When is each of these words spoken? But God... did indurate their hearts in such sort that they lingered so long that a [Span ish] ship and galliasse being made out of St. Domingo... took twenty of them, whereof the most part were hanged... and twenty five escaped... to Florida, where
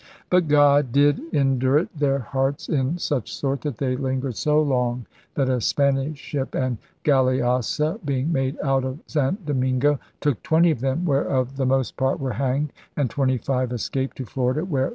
But 0.31 0.47
God... 0.47 0.91
did 0.91 1.21
indurate 1.31 1.89
their 1.95 2.17
hearts 2.17 2.67
in 2.67 2.97
such 2.97 3.31
sort 3.35 3.61
that 3.61 3.77
they 3.77 3.95
lingered 3.95 4.35
so 4.35 4.59
long 4.59 5.05
that 5.35 5.47
a 5.47 5.61
[Span 5.61 5.95
ish] 5.97 6.17
ship 6.17 6.55
and 6.55 6.79
galliasse 7.03 7.99
being 8.03 8.31
made 8.33 8.57
out 8.63 8.83
of 8.83 8.97
St. 9.05 9.45
Domingo... 9.45 9.99
took 10.19 10.41
twenty 10.41 10.71
of 10.71 10.79
them, 10.79 11.05
whereof 11.05 11.55
the 11.55 11.67
most 11.67 11.97
part 11.97 12.19
were 12.19 12.33
hanged... 12.33 12.73
and 12.97 13.11
twenty 13.11 13.37
five 13.37 13.71
escaped... 13.71 14.17
to 14.17 14.25
Florida, 14.25 14.65
where 14.65 14.89